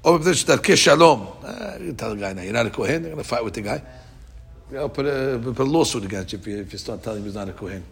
או 0.05 0.19
מפני 0.19 0.35
שדרכי 0.35 0.77
שלום. 0.77 1.27
Uh, 1.43 1.47
you 1.81 1.93
tell 1.93 2.15
the 2.15 2.21
guy 2.21 2.33
now, 2.33 2.43
you're 2.43 2.53
not 2.53 2.67
a 2.67 2.71
Kohen, 2.71 3.03
you're 3.03 3.13
going 3.13 3.17
to 3.17 3.25
fight 3.25 3.45
with 3.45 3.55
the 3.55 3.63
guy. 3.63 3.83
You 4.71 4.77
know, 4.77 4.89
put 4.89 5.07
a, 5.07 5.41
put 5.43 5.59
a 5.59 5.65
lawsuit 5.65 6.05
against 6.05 6.33
you 6.33 6.39
if, 6.39 6.47
you 6.47 6.59
if 6.59 6.73
you 6.73 6.79
start 6.79 7.03
telling 7.03 7.21
him 7.21 7.27
he's 7.27 7.35
not 7.35 7.49
a 7.49 7.53
Kohen. 7.53 7.85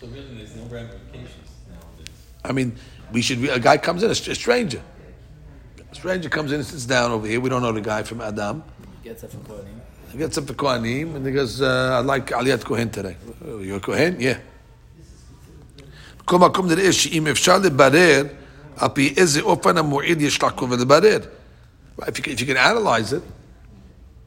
So 0.00 0.06
really, 0.06 0.34
there's 0.36 0.54
no 0.54 0.64
ramifications 0.64 1.48
nowadays. 1.70 2.14
I 2.44 2.52
mean, 2.52 2.76
we 3.12 3.22
should. 3.22 3.42
A 3.48 3.58
guy 3.58 3.78
comes 3.78 4.02
in, 4.02 4.08
a, 4.08 4.12
a 4.12 4.34
stranger. 4.34 4.82
A 5.90 5.94
stranger 5.94 6.28
comes 6.28 6.52
in 6.52 6.58
and 6.60 6.66
sits 6.66 6.84
down 6.84 7.10
over 7.10 7.26
here. 7.26 7.40
We 7.40 7.48
don't 7.48 7.62
know 7.62 7.72
the 7.72 7.80
guy 7.80 8.02
from 8.02 8.20
Adam. 8.20 8.62
Gets 9.02 9.24
up 9.24 9.30
from 9.30 9.40
Kohanim. 9.44 9.80
He 10.12 10.18
gets 10.18 10.36
up 10.38 10.46
for 10.46 10.54
Kohanim 10.54 11.16
and 11.16 11.26
he 11.26 11.32
goes, 11.32 11.62
uh, 11.62 11.98
"I'd 11.98 12.06
like 12.06 12.26
Aliyat 12.26 12.64
Kohen 12.64 12.90
today." 12.90 13.16
Oh, 13.46 13.60
you're 13.60 13.78
a 13.78 13.80
Kohen, 13.80 14.20
yeah. 14.20 14.38
כל 16.24 16.38
מקום 16.38 16.68
נראה 16.68 16.92
שאם 16.92 17.26
אפשר 17.26 17.58
לברר 17.58 18.24
על 18.76 18.88
פי 18.88 19.14
איזה 19.16 19.40
אופן 19.40 19.78
המועיל 19.78 20.20
יש 20.20 20.42
לעקוב 20.42 20.70
ולברר. 20.72 21.18
Right, 22.00 22.04
If 22.04 22.18
you, 22.18 22.22
can- 22.22 22.32
if 22.36 22.40
you 22.40 22.46
can 22.46 22.56
analyze 22.56 23.12
it, 23.12 23.22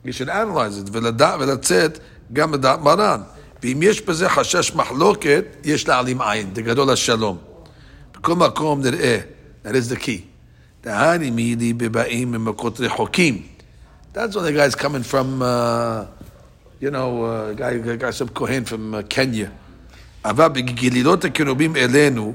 you 0.06 0.12
should 0.12 0.30
analyze 0.30 0.78
it, 0.86 0.90
ולדע, 0.92 1.36
ולצאת 1.40 2.00
גם 2.34 2.54
לדעת 2.54 2.80
מרן. 2.82 3.22
ואם 3.63 3.80
יש 3.84 4.01
בזה 4.01 4.30
חשש 4.30 4.75
מחלוקת, 4.75 5.46
יש 5.63 5.88
להעלים 5.88 6.22
עין, 6.22 6.54
דגדול 6.54 6.90
השלום. 6.90 7.38
בכל 8.16 8.36
מקום 8.36 8.82
נראה, 8.82 9.20
that 9.66 9.70
is 9.70 9.94
the 9.94 10.04
key. 10.04 10.22
דהני 10.84 11.30
מילי 11.32 11.74
בבאים 11.74 12.32
ממקות 12.32 12.80
רחוקים. 12.80 13.42
That's 14.16 14.18
when 14.36 14.44
the 14.44 14.51
guy's 14.51 14.75
coming 14.75 15.04
from, 15.04 15.42
uh, 15.42 16.06
you 16.82 16.92
know, 16.92 17.24
uh, 17.24 17.54
guy, 17.54 17.78
guy, 17.98 18.12
some 18.12 18.30
Kohen 18.30 18.66
from 18.66 18.94
uh, 18.94 19.04
Kenya. 19.10 19.48
אבל 20.25 20.48
בגלילות 20.48 21.25
הקרובים 21.25 21.75
אלינו, 21.75 22.34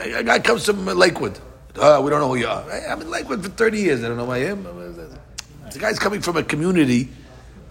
a 0.00 0.22
guy 0.22 0.38
comes 0.38 0.64
from 0.66 0.84
Lakewood. 0.86 1.38
Uh, 1.78 2.00
we 2.02 2.10
don't 2.10 2.20
know 2.20 2.28
who 2.28 2.36
you 2.36 2.46
are. 2.46 2.62
Hey, 2.70 2.86
I'm 2.88 3.00
in 3.00 3.10
Lakewood 3.10 3.42
for 3.42 3.50
30 3.50 3.78
years. 3.78 4.04
I 4.04 4.08
don't 4.08 4.16
know 4.16 4.26
who 4.26 4.32
I 4.32 4.38
am. 4.38 4.64
The 4.64 5.78
guy's 5.78 5.98
coming 5.98 6.20
from 6.20 6.36
a 6.36 6.42
community, 6.42 7.08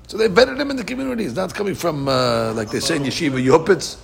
so 0.07 0.17
they 0.17 0.27
vetted 0.27 0.59
him 0.59 0.69
in 0.69 0.77
the 0.77 0.83
community. 0.83 1.23
He's 1.23 1.35
not 1.35 1.53
coming 1.53 1.75
from, 1.75 2.07
uh, 2.07 2.53
like 2.53 2.69
they 2.69 2.79
say 2.79 2.97
in 2.97 3.03
Yeshiva, 3.03 3.43
Yopitz. 3.43 3.97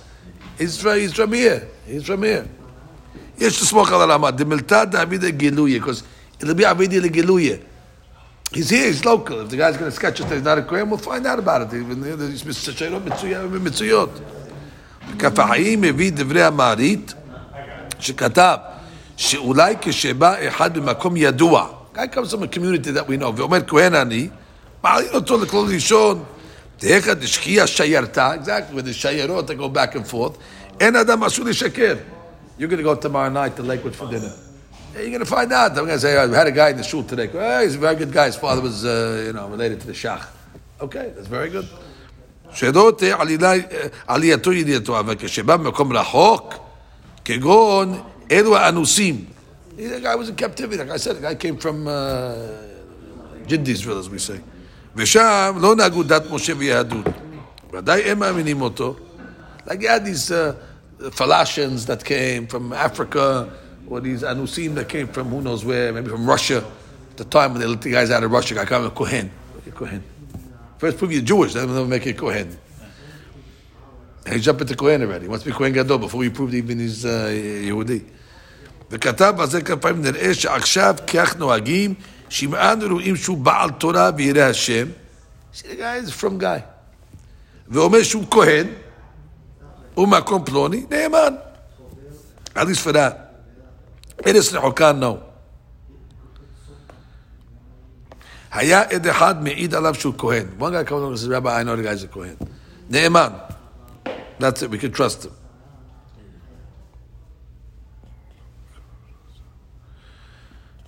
He's 0.58 0.80
from, 0.80 0.98
he's 0.98 1.12
from 1.12 1.32
here. 1.32 1.68
He's 1.86 2.04
from 2.04 2.22
here. 2.22 2.48
יש 3.38 3.62
לסמוך 3.62 3.92
על 3.92 4.10
הרמה, 4.10 4.30
דמילתא 4.30 4.84
דעביד 4.84 5.24
גילויה, 5.24 5.80
because 5.80 6.02
it'll 6.40 6.54
be 6.54 6.64
עבידי 6.64 7.00
לגילויה. 7.00 7.56
He's 8.52 8.68
here, 8.68 8.86
he's 8.86 9.04
local. 9.04 9.40
If 9.40 9.48
the 9.48 9.56
guy's 9.56 9.76
going 9.76 9.90
to 9.90 9.96
sketch 9.96 10.20
us 10.20 10.28
that 10.28 10.34
he's 10.34 10.44
not 10.44 10.58
a 10.58 10.62
Kohen, 10.62 10.90
we'll 10.90 10.98
find 10.98 11.26
out 11.26 11.38
about 11.38 11.62
it. 11.62 11.74
Even 11.74 12.04
יש 12.46 12.70
שאלות 12.70 13.02
מצויות. 13.62 14.20
כף 15.18 15.38
החיים 15.38 15.80
מביא 15.80 16.12
דברי 16.12 16.42
המערית, 16.42 17.14
שכתב 17.98 18.56
שאולי 19.16 19.74
כשבא 19.80 20.34
אחד 20.48 20.78
במקום 20.78 21.16
ידוע, 21.16 21.66
guy 21.94 21.98
comes 21.98 22.32
from 22.32 22.42
a 22.42 22.56
community 22.56 22.90
that 22.90 23.08
we 23.08 23.16
know, 23.22 23.32
ואומר 23.36 23.58
כהן 23.66 23.94
אני, 23.94 24.28
מעלין 24.84 25.08
אותו 25.14 25.42
לכלול 25.42 25.74
ראשון, 25.74 26.24
תהיך 26.76 27.08
דשקיע 27.08 27.66
שיירתה, 27.66 28.32
exactly, 28.34 28.74
with 28.74 28.84
the 28.84 28.92
שיירות, 28.92 29.50
they 29.50 29.54
go 29.54 29.68
back 29.68 29.94
and 29.94 30.12
forth, 30.12 30.36
אין 30.80 30.96
אדם 30.96 31.24
אסור 31.24 31.44
לשקר. 31.44 31.96
You're 32.58 32.68
going 32.68 32.76
to 32.76 32.84
go 32.84 32.94
tomorrow 32.94 33.30
night 33.30 33.56
to 33.56 33.62
Lakewood 33.62 33.96
for 33.96 34.08
dinner. 34.10 34.32
Yeah, 34.94 35.00
You're 35.00 35.10
going 35.10 35.20
to 35.20 35.26
find 35.26 35.52
out. 35.52 35.70
I'm 35.70 35.86
going 35.86 35.88
to 35.88 35.98
say, 35.98 36.16
I 36.16 36.28
had 36.28 36.46
a 36.46 36.52
guy 36.52 36.68
in 36.68 36.76
the 36.76 36.84
shul 36.84 37.02
today. 37.02 37.26
Hey, 37.26 37.64
he's 37.64 37.76
a 37.76 37.78
very 37.78 37.96
good 37.96 38.12
guy. 38.12 38.26
His 38.26 38.36
father 38.36 38.60
was, 38.60 38.84
uh, 38.84 39.24
you 39.26 39.32
know, 39.32 39.48
related 39.48 39.80
to 39.80 39.86
the 39.86 39.94
Shach. 39.94 40.26
Okay, 40.80 41.12
that's 41.16 41.28
very 41.28 41.48
good. 41.48 41.66
שלא 42.54 42.92
תהיה 42.98 43.16
עלילה, 43.20 43.52
עלייתו 44.06 44.52
ידיעתו, 44.52 44.98
אבל 44.98 45.14
כשבא 45.18 45.56
ממקום 45.56 45.92
רחוק, 45.92 46.54
כגון 47.26 48.00
אלו 48.30 48.56
האנוסים. 48.56 49.24
The 49.76 50.00
guy 50.00 50.14
was 50.14 50.28
in 50.28 50.36
captivity, 50.36 50.76
like 50.76 50.90
I 50.90 50.96
said, 50.98 51.16
the 51.16 51.22
guy 51.22 51.34
came 51.34 51.56
from 51.56 51.88
uh, 51.88 52.34
Jindisville, 53.46 53.98
as 53.98 54.08
we 54.10 54.18
say. 54.18 54.40
ושם 54.96 55.56
לא 55.60 55.76
נהגו 55.76 56.02
דת 56.02 56.22
משה 56.30 56.52
ויהדות. 56.56 57.06
ודאי 57.72 58.02
הם 58.02 58.18
מאמינים 58.18 58.62
אותו. 58.62 58.96
Like 59.66 59.80
you 59.80 59.88
had 59.88 60.04
these 60.04 60.30
uh, 60.30 60.54
Falashans 61.10 61.86
that 61.86 62.04
came 62.04 62.46
from 62.46 62.72
Africa, 62.72 63.48
or 63.88 64.00
these 64.00 64.22
Anusim 64.22 64.74
that 64.74 64.88
came 64.88 65.08
from 65.08 65.28
who 65.28 65.40
knows 65.42 65.64
where, 65.64 65.92
maybe 65.92 66.08
from 66.08 66.26
Russia. 66.26 66.64
At 67.12 67.16
the 67.16 67.24
time 67.24 67.52
when 67.52 67.60
they 67.60 67.66
let 67.66 67.80
the 67.80 67.90
guys 67.90 68.10
out 68.10 68.22
of 68.22 68.30
Russia, 68.30 68.60
I 68.60 68.64
call 68.64 68.80
him 68.80 68.86
a 68.86 68.90
Kohen. 68.90 69.30
A 69.66 69.70
Kohen. 69.70 70.02
First 70.78 70.98
prove 70.98 71.12
you're 71.12 71.22
Jewish, 71.22 71.54
then 71.54 71.72
they'll 71.72 71.86
make 71.86 72.04
you 72.06 72.12
a 72.12 72.14
Kohen. 72.14 72.56
And 74.26 74.34
he 74.34 74.40
jumped 74.40 74.60
into 74.60 74.76
Kohen 74.76 75.02
already. 75.02 75.24
He 75.24 75.28
wants 75.28 75.44
to 75.44 75.50
be 75.50 75.56
Kohen 75.56 75.72
Gadol 75.72 75.98
before 75.98 76.22
he 76.22 76.30
proved 76.30 76.54
even 76.54 76.78
he's 76.78 77.04
uh, 77.04 77.28
יהודי. 77.62 78.00
וכתב 78.92 79.34
בזה 79.38 79.62
כמה 79.62 79.76
פעמים 79.76 80.02
נראה 80.02 80.34
שעכשיו 80.34 80.94
כך 81.06 81.36
נוהגים, 81.36 81.94
שאם 82.28 82.54
אנו 82.54 82.88
רואים 82.94 83.16
שהוא 83.16 83.38
בעל 83.38 83.70
תורה 83.70 84.10
וירא 84.16 84.40
השם, 84.40 84.86
see 85.54 85.62
the 85.62 85.76
guy 85.76 86.06
is 86.06 86.10
from 86.10 86.42
guy, 86.42 86.60
ואומר 87.68 88.02
שהוא 88.02 88.24
כהן, 88.30 88.66
הוא 89.94 90.08
מקום 90.08 90.44
פלוני, 90.44 90.84
נאמן. 90.90 91.34
At 92.54 92.58
least 92.58 92.80
for 92.86 92.92
that. 92.92 93.14
ארץ 94.26 94.52
רחוקה, 94.52 94.92
no. 95.00 95.16
היה 98.52 98.82
עד 98.82 99.06
אחד 99.06 99.42
מעיד 99.42 99.74
עליו 99.74 99.94
שהוא 99.94 100.14
כהן. 100.18 100.46
One 100.58 100.62
guy 100.62 100.84
comes 100.84 100.90
along 100.90 101.12
and 101.12 101.18
says, 101.18 101.28
Rabbi, 101.28 101.60
I 101.60 101.62
know 101.62 101.76
the 101.76 101.82
guy's 101.82 102.04
a 102.04 102.08
כהן. 102.08 102.36
נאמן. 102.90 103.28
That's 104.39 104.61
it, 104.61 104.69
we 104.69 104.77
can 104.77 104.91
trust 104.91 105.25
him. 105.25 105.33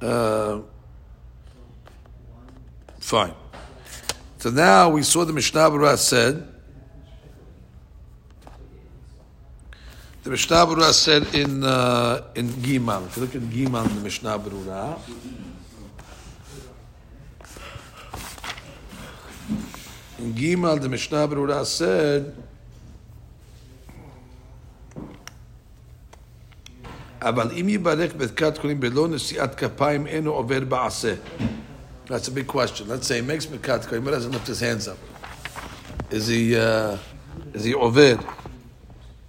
Uh, 0.02 0.60
fine. 3.00 3.34
So 4.38 4.50
now 4.50 4.90
we 4.90 5.04
saw 5.04 5.26
the 5.26 5.34
Mishnah 5.34 5.60
Berurah 5.60 5.98
said, 5.98 6.48
the 10.24 10.30
Mishnah 10.30 10.56
Berurah 10.58 10.94
said 10.94 11.34
in 11.34 11.64
uh, 11.64 12.28
in 12.36 12.50
Gimal. 12.50 13.08
If 13.08 13.18
you 13.18 13.24
look 13.24 13.36
at 13.36 13.42
Gimal 13.42 13.84
the 13.96 14.02
Mishnah 14.02 14.38
Berurah, 14.38 15.00
in 20.20 20.34
Gimal 20.34 20.80
the 20.80 20.90
Mishnah 20.90 21.28
Berurah 21.28 21.66
said. 21.66 22.36
אבל 27.29 27.51
אם 27.61 27.69
יברך 27.69 28.13
ברכת 28.17 28.59
כהנים 28.59 28.81
בלא 28.81 29.09
נשיאת 29.09 29.55
כפיים 29.55 30.07
אינו 30.07 30.31
עובר 30.31 30.61
בעשה. 30.61 31.15
That's 32.07 32.29
a 32.29 32.31
big 32.31 32.47
question. 32.47 32.89
Let's 32.89 33.07
say 33.07 33.21
he 33.21 33.23
makes 33.23 33.47
ברכת 33.51 33.85
כהנים, 33.85 34.05
but 34.05 34.11
doesn't 34.11 34.33
lift 34.33 34.47
his 34.47 34.61
hands 34.61 34.89
up. 34.89 34.99
Is 36.11 36.27
he, 36.27 36.57
uh, 36.57 36.97
is 37.55 37.65
he 37.65 37.73
עובד? 37.73 38.17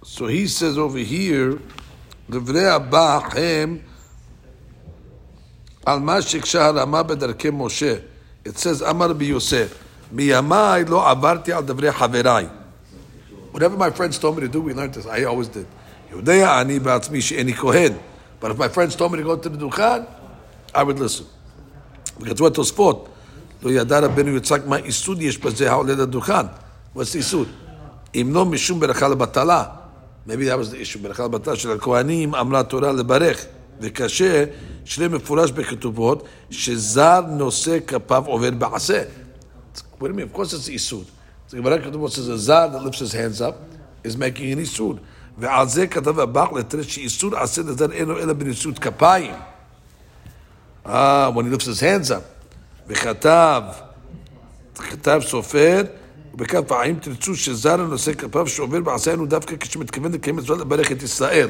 So 0.02 0.26
he 0.26 0.46
says 0.46 0.78
over 0.78 0.98
here, 0.98 1.58
דברי 2.30 2.66
הבח 2.66 3.36
הם 3.36 3.78
על 5.86 6.00
מה 6.00 6.22
שהקשה 6.22 6.66
הרמה 6.66 7.02
בדרכי 7.02 7.48
משה. 7.52 7.94
It 8.48 8.56
says, 8.56 8.90
אמר 8.90 9.10
רבי 9.10 9.24
יוסף, 9.24 9.74
מימיי 10.12 10.84
לא 10.84 11.10
עברתי 11.10 11.52
על 11.52 11.64
דברי 11.64 11.92
חבריי. 11.92 12.46
Whatever 13.52 13.76
my 13.76 13.90
friends 13.90 14.18
told 14.18 14.36
me 14.36 14.40
to 14.42 14.48
do, 14.48 14.60
we 14.60 14.74
learned 14.74 14.94
this. 14.94 15.06
I 15.06 15.24
always 15.24 15.48
did. 15.48 15.66
יודע 16.10 16.60
אני 16.60 16.78
בעצמי 16.78 17.22
שאיני 17.22 17.54
כהן. 17.54 17.92
But 18.40 18.50
if 18.50 18.58
my 18.58 18.68
friends 18.68 18.94
told 18.96 19.12
me 19.12 19.16
to 19.16 19.22
go 19.22 19.36
to 19.36 19.48
the 19.48 19.56
דוכן, 19.56 20.02
I 20.74 20.78
would 20.78 20.98
listen. 20.98 21.24
וכתבו 22.20 22.46
התוספות, 22.46 23.08
לא 23.62 23.70
ידע 23.70 23.98
רבנו 23.98 24.36
יצחק 24.36 24.60
מה 24.66 24.76
איסוד 24.76 25.22
יש 25.22 25.38
בזה 25.38 25.70
העולה 25.70 25.94
לדוכן. 25.94 26.46
What's 26.96 26.98
the 26.98 27.16
איסוד? 27.16 27.48
אם 28.14 28.30
לא 28.32 28.44
משום 28.44 28.80
ברכה 28.80 29.08
לבטלה. 29.08 29.64
Maybe 30.28 30.30
that 30.30 30.58
was 30.58 30.70
the 30.70 30.76
issue, 30.76 30.98
ברכה 31.02 31.24
לבטלה 31.24 31.56
של 31.56 31.72
הכהנים 31.72 32.34
אמרה 32.34 32.62
תורה 32.62 32.92
לברך. 32.92 33.46
וקשה, 33.80 34.44
שלא 34.84 35.08
מפורש 35.08 35.50
בכתובות, 35.50 36.24
שזר 36.50 37.20
נושא 37.28 37.78
כפיו 37.86 38.24
עובר 38.26 38.50
בעשה. 38.50 39.02
What 40.00 40.04
do 40.04 40.08
you 40.08 40.14
mean? 40.14 40.34
Of 40.34 40.38
course 40.38 40.52
it's 40.52 40.68
איסוד. 40.68 41.04
The 41.50 41.56
Gemara 41.56 41.78
כתובות 41.78 42.12
says 42.12 42.28
a 42.28 42.36
זר 42.36 42.68
that 42.72 42.82
lifts 42.82 42.98
his 42.98 43.12
hands 43.12 43.40
up 43.40 43.54
is 44.04 44.16
making 44.16 44.52
an 44.52 44.58
איסוד. 44.58 44.98
ועל 45.38 45.68
זה 45.68 45.86
כתב 45.86 46.18
הבח 46.20 46.52
לתרץ 46.52 46.86
שאיסור 46.86 47.36
עשה 47.36 47.62
לזר 47.62 47.92
אינו 47.92 48.18
אלא 48.18 48.32
בניסוד 48.32 48.78
כפיים. 48.78 49.34
אה, 50.86 51.30
when 51.34 51.38
he 51.38 51.56
lifts 51.56 51.66
his 51.66 51.80
hands 51.80 52.10
up. 52.10 52.36
וכתב, 52.88 53.62
כתב 54.74 55.20
סופר, 55.24 55.82
ובכף 56.34 56.72
האם 56.72 56.94
תרצו 57.00 57.36
שזר 57.36 57.72
הנושא 57.72 58.12
כפיו 58.12 58.48
שעובר 58.48 58.80
בעשינו 58.80 59.26
דווקא 59.26 59.56
כשמתכוון 59.60 60.12
לקיים 60.12 60.36
מצוות 60.36 60.58
לברך 60.58 60.92
את 60.92 61.02
ישראל. 61.02 61.48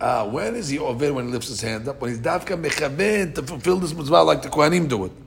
Ah, 0.00 0.24
when 0.24 0.56
is 0.56 0.68
he 0.68 0.78
over 0.78 1.12
when 1.14 1.28
he 1.28 1.32
lifts 1.32 1.48
his 1.48 1.60
hand 1.60 1.88
up? 1.88 2.02
When 2.02 2.10
he's 2.10 2.20
דווקא 2.20 2.54
מכוון 2.54 3.32
to 3.34 3.42
fulfill 3.42 3.78
this 3.78 3.94
mitzvah 3.94 4.22
like 4.22 4.42
the 4.42 4.48
Kohanim 4.48 4.88
do 4.88 5.04
it. 5.04 5.22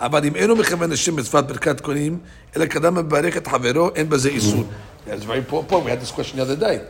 אבל 0.00 0.24
אם 0.24 0.34
אינו 0.36 0.56
מכוון 0.56 0.90
לשם 0.90 1.16
מצוות 1.16 1.46
ברכת 1.46 1.80
כהנים, 1.80 2.18
אלא 2.56 2.66
קדם 2.66 2.94
מברך 2.94 3.36
את 3.36 3.46
חברו, 3.46 3.90
אין 3.94 4.08
בזה 4.08 4.28
איסור. 4.28 4.64
That's 5.05 5.23
a 5.23 5.27
very 5.27 5.39
important 5.39 5.69
point. 5.69 5.85
We 5.85 5.91
had 5.91 6.01
this 6.01 6.11
question 6.11 6.37
the 6.37 6.43
other 6.43 6.55
day. 6.55 6.85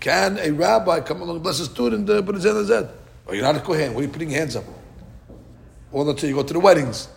Can 0.00 0.38
a 0.38 0.50
rabbi 0.50 1.00
come 1.00 1.20
along 1.22 1.36
and 1.36 1.42
bless 1.42 1.60
a 1.60 1.64
student 1.64 2.08
and 2.08 2.24
put 2.24 2.36
his 2.36 2.44
hand 2.44 2.56
on 2.56 2.62
his 2.62 2.70
head? 2.70 2.90
Or 3.26 3.34
you're 3.34 3.44
not 3.44 3.56
a 3.56 3.60
Kohen. 3.60 3.94
What 3.94 4.00
are 4.00 4.06
you 4.06 4.12
putting 4.12 4.30
your 4.30 4.38
hands 4.38 4.56
up? 4.56 4.64
Or 5.90 6.08
until 6.08 6.28
you 6.28 6.34
go 6.36 6.42
to 6.42 6.52
the 6.52 6.60
weddings. 6.60 7.08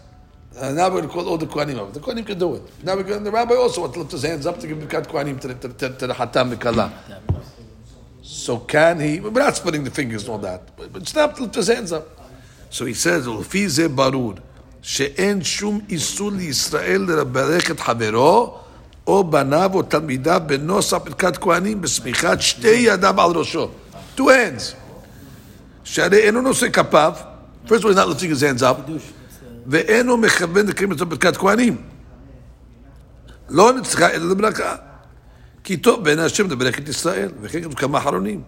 Uh, 0.58 0.72
now 0.72 0.86
we're 0.86 1.02
going 1.02 1.04
to 1.04 1.10
call 1.10 1.30
all 1.30 1.38
the 1.38 1.46
Kohanim 1.46 1.78
over. 1.78 1.92
The 1.92 2.00
Kohanim 2.00 2.26
can 2.26 2.40
do 2.40 2.56
it. 2.56 2.84
Now 2.84 2.96
we're 2.96 3.04
going, 3.04 3.24
the 3.24 3.32
rabbi 3.32 3.56
also 3.56 3.82
wants 3.82 3.94
to 3.96 4.00
lift 4.00 4.12
his 4.12 4.24
hands 4.24 4.46
up 4.46 4.60
to 4.60 4.68
give 4.68 4.80
the 4.82 4.88
Kohanim 4.88 5.40
to 5.42 5.48
the, 5.50 5.56
to, 5.56 5.70
to, 5.70 5.98
to 5.98 6.08
the 6.08 6.14
Hatam 6.14 6.54
Mikala. 6.54 6.92
So 8.22 8.60
can 8.60 9.00
he? 9.00 9.20
We're 9.20 9.30
not 9.32 9.56
splitting 9.56 9.84
the 9.84 9.92
fingers 9.92 10.24
and 10.24 10.32
all 10.32 10.38
that. 10.40 10.76
But, 10.76 10.92
but 10.92 11.06
to 11.06 11.42
lift 11.42 11.56
his 11.56 11.68
hands 11.68 11.92
up. 11.92 12.08
So 12.70 12.86
he 12.86 12.94
says, 12.94 13.28
"Ulfize 13.28 13.88
barud 13.94 14.40
she'en 14.82 15.42
shum 15.42 15.82
isul 15.82 16.40
Yisrael 16.40 17.06
le'berechet 17.06 17.78
havero." 17.78 18.60
או 19.08 19.24
בניו 19.24 19.72
או 19.74 19.82
תלמידיו 19.82 20.42
בנוסח 20.46 20.98
ברכת 20.98 21.38
כהנים 21.38 21.82
בסמיכת 21.82 22.38
שתי 22.42 22.68
ידיו 22.68 23.22
על 23.22 23.32
ראשו. 23.32 23.70
Two 24.18 24.22
hands. 24.22 24.76
שהרי 25.84 26.18
אינו 26.18 26.42
נושא 26.42 26.70
כפיו, 26.70 27.14
first 27.68 27.70
of 27.70 27.84
all, 27.84 27.90
he's 27.90 27.96
not 27.96 28.08
lifting 28.08 28.32
his 28.32 28.42
hands 28.42 28.62
up, 28.62 28.92
ואינו 29.68 30.18
מכוון 30.18 30.68
לקיים 30.68 30.92
את 30.92 31.02
ברכת 31.02 31.38
כהנים. 31.38 31.78
לא 33.50 33.74
נצחה 33.74 34.10
אלא 34.10 34.30
לברכה. 34.30 34.76
כי 35.64 35.78
טוב 35.78 36.04
בעיני 36.04 36.22
השם 36.22 36.52
לברך 36.52 36.80
את 36.80 36.90
ישראל, 36.90 37.30
וכן 37.42 37.60
כתוב 37.60 37.74
כמה 37.74 37.98
אחרונים. 37.98 38.42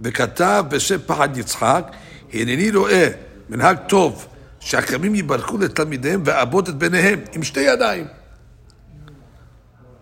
וכתב 0.00 0.64
בשם 0.68 0.98
פחד 1.06 1.36
יצחק, 1.36 1.90
הנני 2.32 2.70
רואה 2.70 3.08
מנהג 3.48 3.78
טוב 3.88 4.26
שהחכמים 4.60 5.14
יברכו 5.14 5.58
לתלמידיהם 5.58 6.22
ואבות 6.24 6.68
את 6.68 6.74
בניהם 6.74 7.20
עם 7.32 7.42
שתי 7.42 7.60
ידיים. 7.60 8.06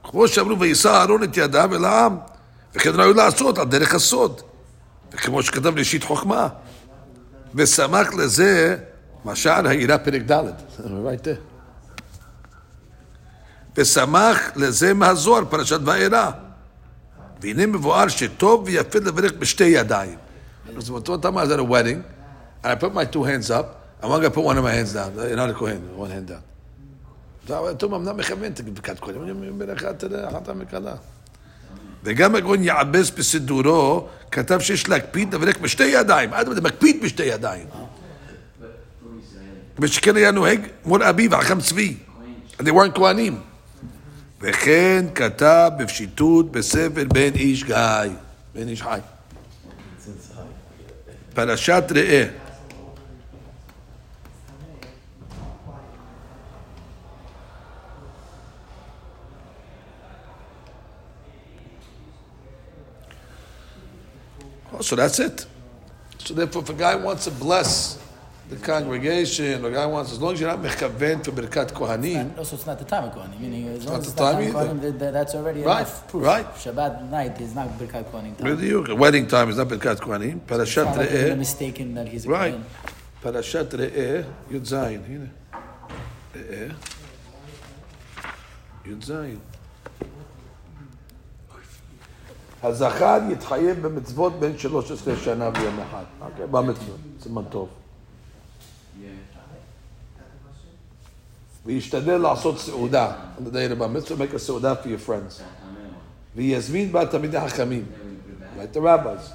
כמו 0.06 0.28
שאמרו, 0.28 0.60
ויישא 0.60 0.90
אהרון 0.90 1.24
את 1.24 1.38
ידיו 1.38 1.76
אל 1.76 1.86
העם, 1.86 2.18
וכן 2.76 2.90
ראוי 2.94 3.14
לעשות 3.14 3.58
על 3.58 3.68
דרך 3.68 3.96
הסוד. 3.96 4.42
וכמו 5.14 5.44
שכתב 5.44 5.78
ראשית 5.78 6.04
חוכמה. 6.04 6.48
ושמח 7.56 8.14
לזה 8.14 8.78
משל 9.26 9.50
העירה 9.50 9.98
פרק 9.98 10.22
ד', 10.22 10.44
right 10.80 11.24
there. 11.24 11.40
ושמח 13.78 14.52
לזה 14.56 14.94
מהזוהר, 14.94 15.46
פרשת 15.50 15.80
וארא. 15.86 16.32
והנה 17.42 17.66
מבואר 17.66 18.08
שטוב 18.08 18.64
ויפה 18.66 19.00
לברך 19.00 19.32
בשתי 19.40 19.64
ידיים. 19.64 20.18
So 20.80 20.94
one 20.94 21.22
time 21.22 21.38
I 21.38 21.44
was 21.44 21.52
at 21.52 21.60
a 21.60 21.64
wedding, 21.64 22.04
and 22.64 22.72
I 22.72 22.76
put 22.76 22.94
my 22.94 23.06
two 23.06 23.24
hands 23.24 23.50
up, 23.52 23.68
and 24.02 24.10
one 24.10 24.22
guy 24.22 24.30
put 24.30 24.44
one 24.44 24.58
of 24.58 24.64
my 24.64 24.72
hands 24.72 24.94
down. 24.94 25.14
You're 25.16 25.36
not 25.36 25.50
a 25.50 25.54
Kohen, 25.54 25.82
one 25.98 26.12
hand 26.12 26.28
down. 26.28 26.44
So 27.47 27.69
I 27.69 27.75
told 27.75 27.93
him, 27.93 27.95
I'm 27.95 28.05
not 28.05 28.17
מכוון 28.17 28.53
את 28.53 28.61
ברכת 28.61 29.01
כהן, 29.01 29.15
אני 29.29 29.51
ברכת 29.51 30.05
החתם 30.25 30.59
מקלה. 30.59 30.95
וגם 32.05 32.35
הגאון 32.35 32.65
יעבס 32.65 33.11
בסידורו, 33.11 34.09
כתב 34.31 34.61
שיש 34.61 34.89
להקפיד 34.89 35.35
לברך 35.35 35.59
בשתי 35.59 35.85
ידיים. 35.85 36.35
אדרבה, 36.35 36.61
מקפיד 36.61 37.03
בשתי 37.03 37.23
ידיים. 37.23 37.67
ושכן 39.79 40.17
היה 40.17 40.31
נוהג 40.31 40.61
מול 40.85 41.03
אביו, 41.03 41.35
החכם 41.35 41.61
צבי. 41.61 41.97
They 42.61 42.65
weren't 42.65 42.95
כהנים. 42.95 43.41
וכן 44.41 45.05
כתב 45.15 45.71
בפשיטות 45.79 46.53
בספר 46.53 47.05
בן 47.09 47.35
איש 47.35 47.65
גיא, 47.65 47.77
בן 48.55 48.69
איש 48.69 48.83
חי. 48.83 48.99
פרשת 51.35 51.85
ראה. 51.91 52.27
Well, 64.77 64.83
so 64.83 64.95
that's 64.95 65.19
it. 65.21 65.47
So 66.19 66.35
therefore, 66.35 66.61
if 66.61 66.69
a 66.69 66.75
guy 66.75 66.97
wants 66.97 67.25
to 67.25 67.31
bless 67.31 67.99
the 68.51 68.57
congregation, 68.57 69.65
or 69.65 69.71
a 69.71 69.73
guy 69.73 69.87
wants, 69.87 70.13
as 70.13 70.21
long 70.21 70.35
as 70.35 70.41
you're 70.41 70.51
not 70.51 70.63
mechaven 70.63 71.25
for 71.25 71.31
Birkat 71.33 71.73
Kohanim. 71.73 72.37
Also, 72.37 72.57
it's 72.57 72.67
not 72.67 72.79
the 72.79 72.85
time 72.85 73.05
of 73.05 73.15
Kohanim, 73.15 73.41
meaning 73.41 73.69
as 73.69 73.87
long 73.87 74.01
as 74.01 74.09
it's 74.09 74.19
not 74.19 74.37
the 74.37 74.53
time, 74.53 74.53
time 74.53 74.81
Kohanim, 74.81 74.99
that's 74.99 75.35
already 75.35 75.63
right, 75.63 75.81
enough. 75.81 76.15
Right. 76.15 76.45
Shabbat 76.57 77.09
night 77.09 77.41
is 77.41 77.55
not 77.55 77.71
Birkat 77.79 78.05
Kohanim 78.11 78.37
time. 78.37 78.59
Really, 78.59 78.95
wedding 78.95 79.27
time 79.27 79.49
is 79.49 79.57
not 79.57 79.69
berkat 79.69 79.97
Kohanim. 79.97 80.41
Parashat 80.41 80.95
so 80.95 81.01
Re'eh. 81.01 81.31
Like 81.31 81.39
mistaken 81.39 81.95
that 81.95 82.09
he's 82.09 82.27
a 82.27 82.29
Right. 82.29 82.61
Parashat 83.23 83.71
Re'eh, 83.71 84.27
Yud 84.51 84.69
Zayin. 84.69 85.31
Re'eh. 86.35 86.75
Yud 88.85 89.03
Zayin. 89.03 89.41
הזכר 92.67 93.19
יתחייב 93.31 93.87
במצוות 93.87 94.33
בין 94.41 94.59
13 94.59 95.17
שנה 95.17 95.51
ויום 95.55 95.81
אחד. 95.81 96.05
אוקיי, 96.21 96.47
במצוות, 96.47 96.99
סימן 97.23 97.43
טוב. 97.51 97.69
וישתדל 101.67 102.17
לעשות 102.17 102.59
סעודה. 102.59 103.13
mitzvah, 103.39 104.17
make 104.19 104.35
a 104.35 104.39
סעודה 104.39 104.73
for 104.73 104.87
your 104.87 105.09
friends. 105.09 105.43
ויזמין 106.37 106.93
בה 106.93 107.07
תלמידי 107.07 107.41
חכמים, 107.41 107.85
the 108.75 108.79
rabbis. 108.79 109.33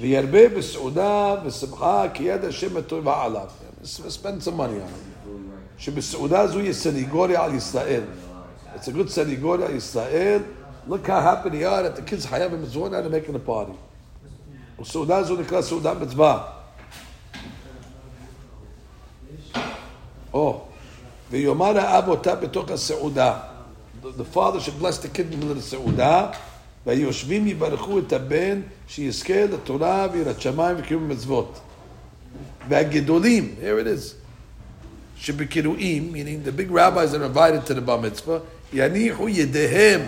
וירבה 0.00 0.48
בסעודה 0.48 1.34
ושמחה 1.44 2.04
כי 2.14 2.22
יד 2.22 2.44
השם 2.44 2.76
הטובה 2.76 3.24
עליו. 3.24 3.46
spend 3.84 4.44
some 4.44 4.58
money 4.58 4.78
on 4.78 4.90
it. 4.90 5.28
שבסעודה 5.78 6.46
זו 6.46 6.60
יש 6.60 6.76
סניגוריה 6.76 7.44
על 7.44 7.54
ישראל. 7.54 8.02
It's 8.76 8.84
a 8.84 8.90
good 8.90 9.08
סניגוריה 9.08 9.66
על 9.66 9.74
ישראל. 9.74 10.42
Look 10.87 11.07
how 11.07 11.21
happy 11.21 11.49
they 11.49 11.63
are 11.63 11.83
that 11.83 11.95
the 11.95 12.01
kids 12.01 12.25
חייב 12.25 12.51
במצוות 12.51 12.93
and 12.93 13.05
they're 13.05 13.09
making 13.09 13.35
a 13.35 13.49
party. 13.49 13.73
וסעודה 14.81 15.23
זו 15.23 15.35
נקרא 15.35 15.61
סעודה 15.61 15.93
מצווה. 15.93 16.43
או, 20.33 20.61
ויאמר 21.31 21.77
האב 21.79 22.07
אותה 22.07 22.35
בתוך 22.35 22.71
הסעודה. 22.71 23.39
The, 24.01 24.21
the 24.21 24.35
father 24.35 24.59
should 24.59 24.79
bless 24.79 24.97
the 24.97 25.07
kid 25.07 25.33
in 25.33 25.57
the 25.57 25.61
סעודה, 25.61 26.31
והיושבים 26.85 27.47
יברכו 27.47 27.99
את 27.99 28.13
הבן 28.13 28.61
שיזכה 28.87 29.45
לתורה 29.45 30.07
ויראת 30.13 30.41
שמיים 30.41 30.77
וקיום 30.79 31.09
מצוות. 31.09 31.59
והגדולים, 32.67 33.55
here 33.61 33.79
it 33.79 33.87
is, 33.87 34.15
שבקירואים, 35.17 36.13
meaning 36.13 36.43
the 36.43 36.51
big 36.51 36.71
rabbis 36.71 37.11
that 37.11 37.21
are 37.21 37.25
invited 37.25 37.65
to 37.65 37.73
the 37.73 37.81
bar 37.81 37.97
mitzvah, 37.97 38.39
יניחו 38.73 39.29
ידיהם 39.29 40.01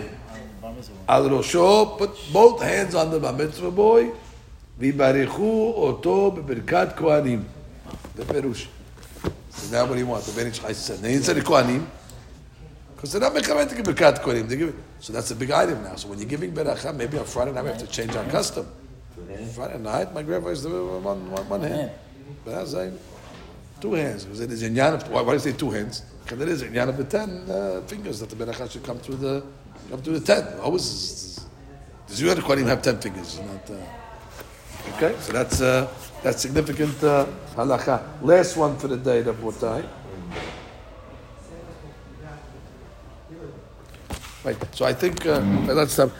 al 1.07 1.23
rosho, 1.29 1.97
put 1.97 2.11
both 2.31 2.61
hands 2.61 2.95
on 2.95 3.11
the 3.11 3.19
bar 3.19 3.33
boy, 3.71 4.11
vibarichu 4.79 5.73
oto 5.77 6.31
beberkat 6.31 6.95
kohanim. 6.95 7.43
The 8.15 8.23
perush. 8.23 8.67
So 9.49 9.71
now 9.71 9.85
what 9.85 9.93
do 9.93 9.99
you 9.99 10.07
want? 10.07 10.23
The 10.23 10.33
Ben 10.33 10.47
Ish 10.47 10.59
said. 10.77 10.99
They 10.99 11.13
didn't 11.13 11.25
say 11.25 11.33
the 11.33 11.41
kohanim. 11.41 11.85
Because 12.95 13.13
they're 13.13 13.21
not 13.21 13.33
mekaven 13.33 13.69
to 13.69 13.75
give 13.75 13.85
birkat 13.85 14.19
kohanim. 14.19 14.73
So 14.99 15.13
that's 15.13 15.31
a 15.31 15.35
big 15.35 15.51
item 15.51 15.83
now. 15.83 15.95
So 15.95 16.09
when 16.09 16.19
you're 16.19 16.29
giving 16.29 16.51
beracha, 16.53 16.95
maybe 16.95 17.17
on 17.17 17.25
Friday 17.25 17.51
night 17.51 17.63
we 17.63 17.69
have 17.69 17.79
to 17.79 17.87
change 17.87 18.15
our 18.15 18.25
custom. 18.25 18.67
Friday 19.53 19.79
night, 19.79 20.13
my 20.13 20.23
grandfather 20.23 20.51
used 20.51 20.63
to 20.63 20.99
one, 20.99 21.31
one, 21.31 21.49
one 21.49 21.61
hand. 21.61 21.91
But 22.45 22.53
I 22.55 22.61
was 22.61 22.75
two 23.79 23.93
hands. 23.93 24.25
Because 24.25 24.39
it 24.39 24.51
is 24.51 24.63
in 24.63 24.73
Yanab. 24.73 25.07
Why, 25.09 25.21
why 25.21 25.31
do 25.31 25.33
you 25.33 25.39
say 25.39 25.53
two 25.53 25.71
hands? 25.71 26.03
Because 26.23 26.41
it 26.41 26.47
is 26.47 26.61
in 26.61 26.73
Yanab 26.73 26.97
the 26.97 27.03
ten 27.03 27.49
uh, 27.49 27.81
fingers 27.87 28.19
that 28.19 28.29
the 28.29 28.35
beracha 28.35 28.69
should 28.71 28.83
come 28.83 28.99
through 28.99 29.17
the 29.17 29.43
come 29.89 30.01
through 30.01 30.19
the 30.19 30.25
ten. 30.25 30.59
Always, 30.59 31.39
you 32.09 32.29
other 32.29 32.41
Kohanim 32.41 32.67
have 32.67 32.81
ten 32.81 32.99
fingers? 32.99 33.39
Not, 33.39 33.69
uh, 33.69 34.95
okay, 34.95 35.15
so 35.19 35.33
that's, 35.33 35.61
uh, 35.61 35.87
that's 36.21 36.41
significant 36.41 37.03
uh, 37.03 37.25
halacha. 37.55 38.03
Last 38.21 38.57
one 38.57 38.77
for 38.77 38.87
the 38.87 38.97
day, 38.97 39.23
Rabotai. 39.23 39.87
Right, 44.43 44.75
so 44.75 44.85
I 44.85 44.93
think, 44.93 45.25
uh, 45.25 45.39
let's 45.67 45.93
stop. 45.93 46.11